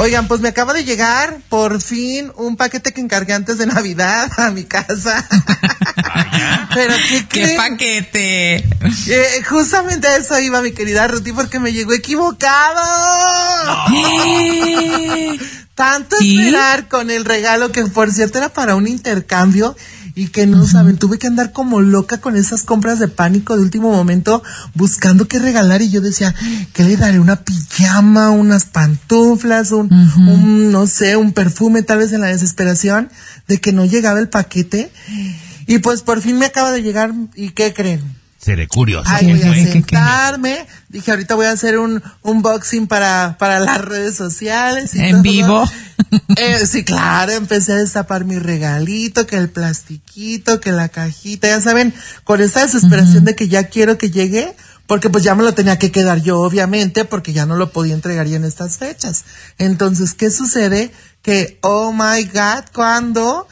Oigan, 0.00 0.28
pues 0.28 0.40
me 0.40 0.48
acaba 0.50 0.72
de 0.74 0.84
llegar 0.84 1.40
por 1.48 1.82
fin 1.82 2.30
un 2.36 2.56
paquete 2.56 2.92
que 2.92 3.00
encargué 3.00 3.32
antes 3.32 3.58
de 3.58 3.66
Navidad 3.66 4.30
a 4.36 4.52
mi 4.52 4.62
casa. 4.62 5.26
Pero 6.72 6.94
¿qué, 7.08 7.26
¿Qué 7.26 7.56
paquete? 7.56 8.58
Eh, 9.08 9.42
justamente 9.44 10.06
a 10.06 10.16
eso 10.16 10.38
iba 10.38 10.62
mi 10.62 10.70
querida 10.70 11.08
Ruti 11.08 11.32
porque 11.32 11.58
me 11.58 11.72
llegó 11.72 11.94
equivocado. 11.94 12.80
Tanto 15.74 16.16
esperar 16.16 16.86
con 16.86 17.10
el 17.10 17.24
regalo 17.24 17.72
que 17.72 17.84
por 17.86 18.12
cierto 18.12 18.38
era 18.38 18.50
para 18.50 18.76
un 18.76 18.86
intercambio 18.86 19.76
y 20.18 20.26
que 20.26 20.48
no 20.48 20.66
saben, 20.66 20.96
tuve 20.96 21.16
que 21.16 21.28
andar 21.28 21.52
como 21.52 21.80
loca 21.80 22.18
con 22.18 22.34
esas 22.34 22.64
compras 22.64 22.98
de 22.98 23.06
pánico 23.06 23.56
de 23.56 23.62
último 23.62 23.92
momento 23.92 24.42
buscando 24.74 25.28
qué 25.28 25.38
regalar 25.38 25.80
y 25.80 25.90
yo 25.90 26.00
decía, 26.00 26.34
¿qué 26.72 26.82
le 26.82 26.96
daré? 26.96 27.20
Una 27.20 27.44
pijama, 27.44 28.30
unas 28.30 28.64
pantuflas, 28.64 29.70
un, 29.70 29.92
un, 29.92 30.72
no 30.72 30.88
sé, 30.88 31.16
un 31.16 31.32
perfume 31.32 31.84
tal 31.84 31.98
vez 31.98 32.12
en 32.12 32.22
la 32.22 32.26
desesperación 32.26 33.10
de 33.46 33.60
que 33.60 33.72
no 33.72 33.84
llegaba 33.84 34.18
el 34.18 34.28
paquete. 34.28 34.90
Y 35.68 35.78
pues 35.78 36.02
por 36.02 36.20
fin 36.20 36.36
me 36.36 36.46
acaba 36.46 36.72
de 36.72 36.82
llegar 36.82 37.14
y 37.36 37.50
¿qué 37.50 37.72
creen? 37.72 38.02
Seré 38.38 38.68
curioso. 38.68 39.10
Ay, 39.12 39.34
voy 39.34 39.60
a 39.60 39.72
sentarme. 39.72 40.66
Dije, 40.88 41.10
ahorita 41.10 41.34
voy 41.34 41.46
a 41.46 41.50
hacer 41.50 41.76
un 41.76 42.00
unboxing 42.22 42.86
para, 42.86 43.36
para 43.36 43.58
las 43.58 43.80
redes 43.84 44.14
sociales. 44.14 44.94
Y 44.94 45.00
¿En 45.00 45.22
vivo? 45.22 45.64
Eh, 46.36 46.64
sí, 46.64 46.84
claro, 46.84 47.32
empecé 47.32 47.72
a 47.72 47.76
destapar 47.76 48.24
mi 48.24 48.38
regalito, 48.38 49.26
que 49.26 49.36
el 49.36 49.50
plastiquito, 49.50 50.60
que 50.60 50.70
la 50.70 50.88
cajita, 50.88 51.48
ya 51.48 51.60
saben, 51.60 51.92
con 52.22 52.40
esa 52.40 52.62
desesperación 52.62 53.24
de 53.24 53.34
que 53.34 53.48
ya 53.48 53.64
quiero 53.64 53.98
que 53.98 54.10
llegue, 54.10 54.54
porque 54.88 55.08
pues 55.10 55.22
ya 55.22 55.36
me 55.36 55.44
lo 55.44 55.54
tenía 55.54 55.78
que 55.78 55.92
quedar 55.92 56.20
yo, 56.22 56.40
obviamente, 56.40 57.04
porque 57.04 57.32
ya 57.32 57.46
no 57.46 57.54
lo 57.54 57.70
podía 57.70 57.94
entregar 57.94 58.26
ya 58.26 58.36
en 58.36 58.44
estas 58.44 58.78
fechas. 58.78 59.24
Entonces, 59.58 60.14
¿qué 60.14 60.30
sucede? 60.30 60.90
Que, 61.22 61.58
oh 61.62 61.92
my 61.92 62.24
God, 62.24 62.64
cuando 62.72 63.46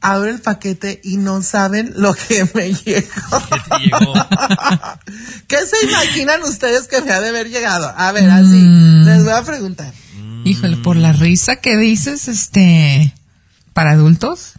abro 0.00 0.30
el 0.30 0.40
paquete 0.40 1.00
y 1.02 1.16
no 1.16 1.42
saben 1.42 1.92
lo 1.96 2.14
que 2.14 2.48
me 2.54 2.72
llegó. 2.74 3.08
¿Qué 3.50 3.60
te 3.70 3.78
llegó? 3.84 4.12
¿Qué 5.48 5.56
se 5.66 5.86
imaginan 5.86 6.42
ustedes 6.44 6.86
que 6.88 7.00
me 7.00 7.12
ha 7.12 7.20
de 7.20 7.30
haber 7.30 7.48
llegado? 7.48 7.92
A 7.96 8.12
ver, 8.12 8.28
así, 8.30 8.54
Mm. 8.56 9.04
les 9.06 9.24
voy 9.24 9.32
a 9.32 9.42
preguntar. 9.42 9.92
Híjole, 10.44 10.76
por 10.76 10.94
la 10.96 11.12
risa 11.12 11.56
que 11.56 11.76
dices, 11.76 12.28
este, 12.28 13.14
para 13.72 13.92
adultos. 13.92 14.52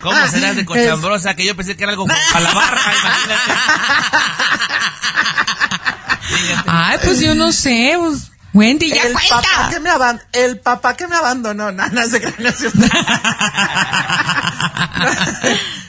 ¿Cómo 0.00 0.16
Ah, 0.16 0.28
serás 0.28 0.54
de 0.54 0.62
es- 0.62 0.66
cochambrosa? 0.66 1.34
Que 1.34 1.46
yo 1.46 1.56
pensé 1.56 1.76
que 1.76 1.82
era 1.84 1.92
algo 1.92 2.06
para 2.06 2.40
la 2.40 2.52
barra, 2.54 2.80
imagínate. 2.80 3.52
Ay, 6.66 6.98
pues 7.02 7.20
yo 7.20 7.34
no 7.34 7.52
sé, 7.52 7.94
pues, 7.98 8.30
Wendy, 8.52 8.90
ya 8.90 9.02
el 9.02 9.12
papá 9.14 9.26
cuenta. 9.28 9.70
que 9.70 9.80
me 9.80 9.90
aban- 9.90 10.22
el 10.32 10.58
papá 10.60 10.96
que 10.96 11.06
me 11.08 11.16
abandonó, 11.16 11.72
no, 11.72 11.88
no 11.88 12.06
se 12.08 12.20
crean, 12.20 12.34
no 12.38 12.48
es 12.48 12.56
cierto. 12.56 12.78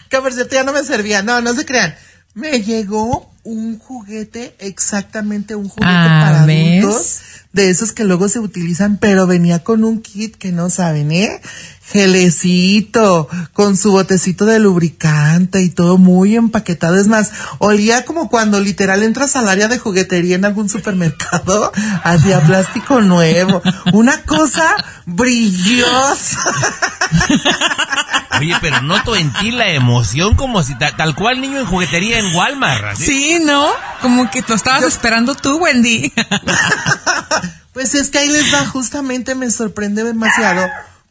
que 0.09 0.19
por 0.21 0.33
cierto 0.33 0.55
ya 0.55 0.63
no 0.63 0.73
me 0.73 0.83
servía, 0.83 1.21
no, 1.21 1.41
no 1.41 1.53
se 1.53 1.65
crean. 1.65 1.95
Me 2.33 2.61
llegó 2.61 3.31
un 3.43 3.77
juguete, 3.79 4.55
exactamente 4.59 5.55
un 5.55 5.69
juguete 5.69 5.85
Ah, 5.87 6.23
para 6.25 6.45
¿ves? 6.45 6.79
adultos, 6.83 7.19
de 7.53 7.69
esos 7.69 7.91
que 7.93 8.03
luego 8.03 8.27
se 8.27 8.39
utilizan, 8.39 8.97
pero 8.97 9.27
venía 9.27 9.63
con 9.63 9.83
un 9.83 10.01
kit 10.01 10.35
que 10.35 10.51
no 10.51 10.69
saben, 10.69 11.11
¿eh? 11.11 11.39
Gelecito, 11.87 13.29
con 13.53 13.77
su 13.77 13.91
botecito 13.91 14.45
de 14.45 14.59
lubricante 14.59 15.61
y 15.61 15.69
todo 15.69 15.97
muy 15.97 16.35
empaquetado. 16.35 16.95
Es 16.99 17.07
más, 17.07 17.31
olía 17.59 18.05
como 18.05 18.29
cuando 18.29 18.59
literal 18.59 19.03
entras 19.03 19.35
al 19.35 19.47
área 19.47 19.67
de 19.67 19.77
juguetería 19.79 20.35
en 20.35 20.45
algún 20.45 20.67
supermercado, 20.69 21.71
hacia 22.03 22.41
plástico 22.41 23.01
nuevo. 23.01 23.61
Una 23.93 24.21
cosa 24.23 24.75
brillosa. 25.05 26.39
Oye, 28.39 28.55
pero 28.61 28.81
noto 28.81 29.15
en 29.15 29.31
ti 29.33 29.51
la 29.51 29.69
emoción 29.69 30.35
como 30.35 30.63
si 30.63 30.75
ta- 30.77 30.95
tal 30.97 31.15
cual 31.15 31.39
niño 31.39 31.59
en 31.59 31.65
juguetería 31.65 32.19
en 32.19 32.35
Walmart. 32.35 32.97
Sí, 32.97 33.39
¿no? 33.43 33.67
Como 34.01 34.29
que 34.29 34.43
lo 34.47 34.55
estabas 34.55 34.83
esperando 34.83 35.35
tú, 35.35 35.57
Wendy. 35.57 36.11
Pues 37.73 37.93
es 37.93 38.09
que 38.09 38.19
ahí 38.19 38.29
les 38.29 38.53
va, 38.53 38.65
justamente 38.67 39.35
me 39.35 39.51
sorprende 39.51 40.05
demasiado. 40.05 40.65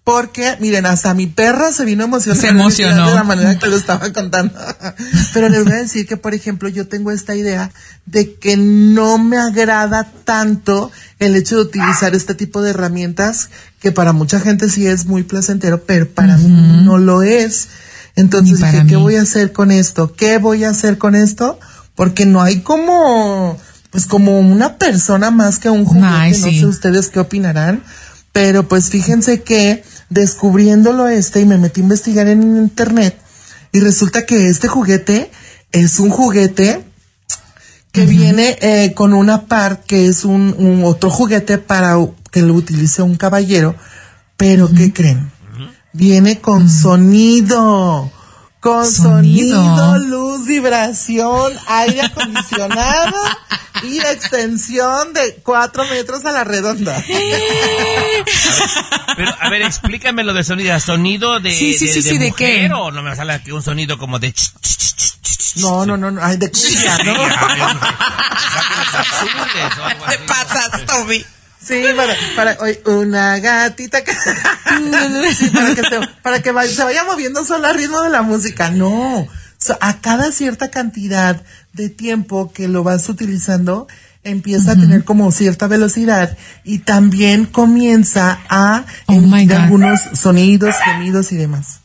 Porque, 0.05 0.59
miren, 0.61 0.85
hasta 0.85 1.15
mi 1.15 1.27
perra 1.27 1.73
se 1.73 1.87
vino 1.87 2.05
emocionada. 2.05 2.41
Se 2.43 2.49
emocionó. 2.49 3.09
De 3.09 3.15
la 3.15 3.25
manera 3.25 3.59
que 3.59 3.69
lo 3.69 3.77
estaba 3.77 4.13
contando. 4.13 4.55
Pero 5.33 5.49
les 5.49 5.65
voy 5.65 5.73
a 5.73 5.77
decir 5.77 6.07
que, 6.07 6.19
por 6.19 6.35
ejemplo, 6.35 6.69
yo 6.69 6.87
tengo 6.87 7.11
esta 7.11 7.35
idea 7.35 7.71
de 8.05 8.35
que 8.35 8.59
no 8.59 9.17
me 9.17 9.39
agrada 9.39 10.13
tanto 10.25 10.93
el 11.21 11.35
hecho 11.35 11.57
de 11.57 11.63
utilizar 11.63 12.15
este 12.15 12.35
tipo 12.35 12.61
de 12.61 12.71
herramientas, 12.71 13.49
que 13.81 13.93
para 13.93 14.13
mucha 14.13 14.41
gente 14.41 14.69
sí 14.69 14.87
es 14.87 15.07
muy 15.07 15.23
placentero, 15.23 15.83
pero 15.85 16.07
para 16.07 16.37
mí 16.37 16.83
no 16.85 16.99
lo 16.99 17.23
es. 17.23 17.69
Entonces 18.15 18.59
dije, 18.59 18.85
¿qué 18.87 18.97
voy 18.97 19.17
a 19.17 19.23
hacer 19.23 19.53
con 19.53 19.71
esto? 19.71 20.15
¿Qué 20.15 20.37
voy 20.37 20.65
a 20.65 20.71
hacer 20.71 20.99
con 20.99 21.15
esto? 21.15 21.59
Porque 21.95 22.27
no 22.27 22.43
hay 22.43 22.61
como, 22.61 23.59
pues 23.91 24.05
como 24.05 24.39
una 24.39 24.77
persona 24.77 25.31
más 25.31 25.59
que 25.59 25.71
un 25.71 25.87
juguete. 25.87 26.07
Ay, 26.07 26.33
no 26.33 26.47
sí. 26.47 26.61
sé 26.61 26.67
ustedes 26.67 27.09
qué 27.09 27.21
opinarán. 27.21 27.83
Pero 28.33 28.69
pues 28.69 28.91
fíjense 28.91 29.43
que 29.43 29.85
descubriéndolo 30.15 31.09
este 31.09 31.41
y 31.41 31.45
me 31.45 31.59
metí 31.59 31.81
a 31.81 31.85
investigar 31.85 32.29
en 32.29 32.43
internet 32.43 33.19
y 33.73 33.81
resulta 33.81 34.25
que 34.25 34.49
este 34.49 34.69
juguete 34.69 35.31
es 35.73 35.99
un 35.99 36.11
juguete 36.11 36.85
que 37.91 38.07
viene 38.07 38.57
eh, 38.61 38.95
con 38.95 39.13
una 39.13 39.47
par 39.47 39.83
que 39.83 40.07
es 40.07 40.25
un, 40.25 40.55
un 40.57 40.85
otro 40.85 41.11
juguete 41.11 41.59
para 41.59 41.97
que 42.31 42.43
lo 42.43 42.55
utilice 42.55 43.03
un 43.03 43.17
caballero, 43.17 43.75
pero 44.37 44.69
¿qué 44.73 44.93
creen? 44.93 45.31
Viene 45.93 46.41
con 46.41 46.69
sonido, 46.69 48.11
con 48.61 48.87
Sonido. 48.87 49.57
sonido, 49.65 49.99
luz, 49.99 50.47
vibración, 50.47 51.53
aire 51.69 52.03
acondicionado 52.03 53.17
y 53.85 53.99
extensión 53.99 55.13
de 55.13 55.35
cuatro 55.43 55.85
metros 55.87 56.25
a 56.25 56.33
la 56.33 56.45
redonda. 56.45 57.03
Pero, 59.17 59.35
a 59.41 59.51
ver, 59.51 59.63
explícame 59.63 60.25
lo 60.25 60.33
de 60.35 60.43
sonido. 60.45 60.79
¿Sonido 60.81 61.39
de, 61.41 61.53
Sí, 61.53 61.75
sí, 61.75 61.87
de, 61.87 61.93
sí, 61.93 62.03
de 62.03 62.11
sí, 62.11 62.19
¿de 62.19 62.29
mujer 62.31 62.69
qué? 62.69 62.75
o 62.75 62.91
no 62.91 63.03
me 63.03 63.15
sale 63.15 63.33
aquí 63.35 63.53
un 63.53 63.63
sonido 63.63 63.97
como 63.99 64.19
de... 64.19 64.33
ch, 64.33 64.51
ch, 64.61 64.63
ch, 64.77 64.97
ch, 64.97 65.21
ch, 65.23 65.39
ch? 65.39 65.57
No, 65.59 65.87
no, 65.87 65.97
no, 65.97 66.11
no, 66.11 66.21
ay, 66.25 66.37
de 66.37 66.51
cumbia, 66.51 66.99
¿no? 67.05 67.15
Toby? 70.87 71.25
Sí, 71.61 71.83
para, 71.97 72.15
para, 72.37 72.57
oye, 72.61 72.83
una 72.85 73.39
gatita 73.39 74.05
que, 74.05 74.13
Sí, 74.13 75.49
para 75.51 75.75
que, 75.75 75.83
se, 75.83 76.01
para 76.23 76.43
que 76.43 76.53
vaya- 76.53 76.75
se 76.75 76.85
vaya 76.85 77.05
moviendo 77.05 77.43
solo 77.45 77.67
al 77.67 77.75
ritmo 77.75 78.03
de 78.03 78.11
la 78.11 78.21
música. 78.23 78.71
No, 78.71 79.27
So, 79.65 79.79
a 79.81 79.95
cada 80.03 80.31
cierta 80.31 80.71
cantidad 80.71 81.41
de 81.73 81.89
tiempo 81.89 82.53
que 82.53 82.69
lo 82.69 82.83
vas 82.83 83.09
utilizando, 83.09 83.89
empieza 84.23 84.73
a 84.73 84.77
tener 84.77 85.05
como 85.05 85.33
cierta 85.33 85.69
velocidad 85.69 86.37
y 86.65 86.81
también 86.81 87.47
comienza 87.47 88.41
a 88.51 88.85
Oh 89.07 89.15
emitir 89.15 89.55
algunos 89.55 90.03
sonidos, 90.13 90.75
gemidos 90.85 91.33
y 91.33 91.37
demás. 91.37 91.81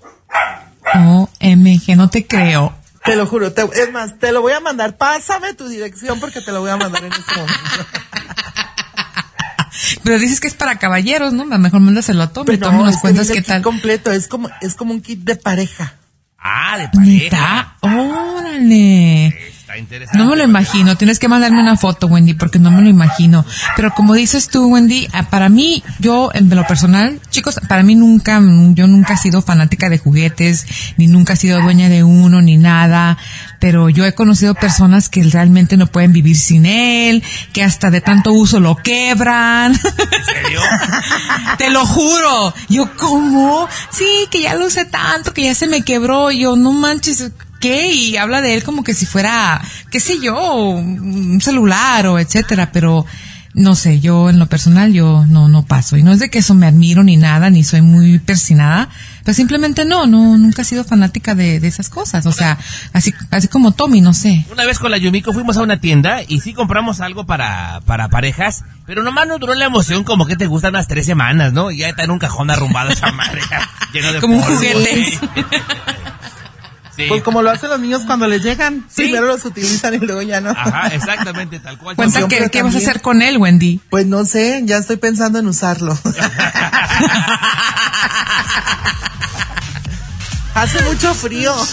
OMG, 0.93 1.95
no 1.95 2.09
te 2.09 2.27
creo. 2.27 2.75
Te 3.05 3.15
lo 3.15 3.25
juro, 3.27 3.53
te- 3.53 3.61
es 3.81 3.93
más, 3.93 4.19
te 4.19 4.33
lo 4.33 4.41
voy 4.41 4.51
a 4.51 4.59
mandar. 4.59 4.97
Pásame 4.97 5.53
tu 5.53 5.69
dirección 5.69 6.19
porque 6.19 6.41
te 6.41 6.51
lo 6.51 6.59
voy 6.59 6.71
a 6.71 6.75
mandar 6.77 7.01
en 7.05 7.13
este 7.13 7.33
momento. 7.33 7.59
Pero 10.03 10.19
dices 10.19 10.41
que 10.41 10.47
es 10.47 10.53
para 10.53 10.77
caballeros, 10.79 11.31
¿no? 11.31 11.43
A 11.43 11.45
lo 11.45 11.59
mejor 11.59 11.79
mándaselo 11.79 12.23
a 12.23 12.33
Tommy, 12.33 12.47
Pero 12.47 12.67
Tommy 12.67 12.79
no, 12.79 12.85
nos 12.87 12.97
cuentas 12.97 13.29
qué 13.29 13.41
tal. 13.41 13.61
completo, 13.61 14.11
es 14.11 14.27
como, 14.27 14.49
es 14.61 14.75
como 14.75 14.93
un 14.93 15.01
kit 15.01 15.21
de 15.23 15.37
pareja. 15.37 15.93
Ah, 16.41 16.77
de 16.77 16.87
pareja. 16.89 17.23
¿Neta? 17.23 17.75
¡Órale! 17.81 19.37
Está 19.69 19.77
interesante. 19.77 20.17
No 20.17 20.31
me 20.31 20.35
lo 20.35 20.43
imagino, 20.43 20.97
tienes 20.97 21.19
que 21.19 21.27
mandarme 21.27 21.61
una 21.61 21.77
foto, 21.77 22.07
Wendy, 22.07 22.33
porque 22.33 22.57
no 22.57 22.71
me 22.71 22.81
lo 22.81 22.89
imagino. 22.89 23.45
Pero 23.75 23.93
como 23.93 24.15
dices 24.15 24.47
tú, 24.47 24.67
Wendy, 24.67 25.07
ah, 25.13 25.29
para 25.29 25.47
mí, 25.47 25.83
yo 25.99 26.31
en 26.33 26.49
lo 26.49 26.65
personal, 26.65 27.19
chicos, 27.29 27.59
para 27.67 27.83
mí 27.83 27.93
nunca, 27.93 28.41
yo 28.73 28.87
nunca 28.87 29.13
he 29.13 29.17
sido 29.17 29.43
fanática 29.43 29.87
de 29.91 29.99
juguetes, 29.99 30.65
ni 30.97 31.05
nunca 31.05 31.33
he 31.33 31.35
sido 31.35 31.61
dueña 31.61 31.87
de 31.87 32.03
uno, 32.03 32.41
ni 32.41 32.57
nada. 32.57 33.19
Pero 33.59 33.89
yo 33.89 34.05
he 34.05 34.15
conocido 34.15 34.55
personas 34.55 35.07
que 35.07 35.21
realmente 35.21 35.77
no 35.77 35.85
pueden 35.85 36.13
vivir 36.13 36.37
sin 36.37 36.65
él, 36.65 37.21
que 37.53 37.63
hasta 37.63 37.91
de 37.91 38.01
tanto 38.01 38.33
uso 38.33 38.59
lo 38.59 38.75
quebran. 38.75 39.73
¿En 39.73 40.25
serio? 40.25 40.61
Te 41.59 41.69
lo 41.69 41.85
juro. 41.85 42.55
Yo, 42.69 42.89
¿cómo? 42.97 43.67
Sí, 43.91 44.07
que 44.31 44.41
ya 44.41 44.55
lo 44.55 44.65
usé 44.65 44.85
tanto, 44.85 45.31
que 45.31 45.43
ya 45.43 45.53
se 45.53 45.67
me 45.67 45.83
quebró. 45.83 46.31
Yo, 46.31 46.55
no 46.55 46.73
manches, 46.73 47.31
¿qué? 47.59 47.91
Y 47.93 48.17
habla 48.17 48.41
de 48.41 48.55
él 48.55 48.63
como 48.63 48.83
que 48.83 48.93
si 48.93 49.05
fuera, 49.05 49.61
qué 49.91 49.99
sé 49.99 50.19
yo, 50.19 50.35
un 50.69 51.39
celular 51.41 52.07
o 52.07 52.19
etcétera, 52.19 52.71
pero 52.71 53.05
no 53.55 53.75
sé, 53.75 53.99
yo 53.99 54.29
en 54.29 54.37
lo 54.37 54.45
personal 54.45 54.93
yo 54.93 55.25
no 55.27 55.49
no 55.49 55.65
paso 55.65 55.97
y 55.97 56.03
no 56.03 56.11
es 56.13 56.19
de 56.19 56.29
que 56.29 56.37
eso 56.37 56.53
me 56.53 56.67
admiro 56.67 57.03
ni 57.03 57.17
nada 57.17 57.49
ni 57.49 57.63
soy 57.63 57.81
muy 57.81 58.19
persinada, 58.19 58.89
pero 59.25 59.33
simplemente 59.35 59.85
no, 59.85 60.05
no 60.05 60.37
nunca 60.37 60.61
he 60.61 60.65
sido 60.65 60.83
fanática 60.83 61.33
de, 61.33 61.59
de 61.59 61.67
esas 61.67 61.89
cosas, 61.89 62.27
o 62.27 62.31
sea, 62.31 62.59
así 62.93 63.11
así 63.31 63.47
como 63.47 63.71
Tommy, 63.71 64.01
no 64.01 64.13
sé. 64.13 64.45
Una 64.51 64.65
vez 64.65 64.77
con 64.77 64.91
la 64.91 64.97
Yumiko 64.97 65.33
fuimos 65.33 65.57
a 65.57 65.63
una 65.63 65.81
tienda 65.81 66.21
y 66.27 66.41
sí 66.41 66.53
compramos 66.53 67.01
algo 67.01 67.25
para, 67.25 67.81
para 67.85 68.07
parejas, 68.09 68.63
pero 68.85 69.01
nomás 69.03 69.27
no 69.27 69.39
duró 69.39 69.55
la 69.55 69.65
emoción 69.65 70.03
como 70.03 70.27
que 70.27 70.35
te 70.35 70.45
gustan 70.45 70.75
unas 70.75 70.87
tres 70.87 71.07
semanas, 71.07 71.51
¿no? 71.51 71.71
Y 71.71 71.79
ya 71.79 71.89
está 71.89 72.03
en 72.03 72.11
un 72.11 72.19
cajón 72.19 72.51
arrumbado 72.51 72.91
esa 72.91 73.11
madre, 73.11 73.41
lleno 73.93 74.13
de 74.13 74.21
Como 74.21 74.35
un 74.35 74.41
polvo, 74.43 74.55
juguete. 74.57 75.05
sí. 75.05 75.19
Sí. 76.99 77.05
Pues 77.07 77.23
como 77.23 77.41
lo 77.41 77.49
hacen 77.49 77.69
los 77.69 77.79
niños 77.79 78.01
cuando 78.05 78.27
les 78.27 78.43
llegan. 78.43 78.85
Sí. 78.89 79.03
Primero 79.03 79.27
los 79.27 79.45
utilizan 79.45 79.93
y 79.93 79.99
luego 79.99 80.21
ya 80.21 80.41
no. 80.41 80.49
Ajá, 80.49 80.87
exactamente, 80.87 81.59
tal 81.59 81.77
cual. 81.77 81.95
Cuenta 81.95 82.27
que, 82.27 82.49
qué 82.49 82.61
vas 82.61 82.75
a 82.75 82.79
hacer 82.79 83.01
con 83.01 83.21
él, 83.21 83.37
Wendy. 83.37 83.79
Pues 83.89 84.05
no 84.05 84.25
sé, 84.25 84.61
ya 84.65 84.77
estoy 84.77 84.97
pensando 84.97 85.39
en 85.39 85.47
usarlo. 85.47 85.97
Hace 90.55 90.83
mucho 90.83 91.13
frío. 91.13 91.55